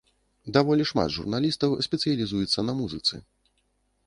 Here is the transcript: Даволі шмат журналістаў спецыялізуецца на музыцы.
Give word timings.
Даволі 0.55 0.87
шмат 0.91 1.13
журналістаў 1.17 1.75
спецыялізуецца 1.89 2.59
на 2.71 2.77
музыцы. 2.81 3.15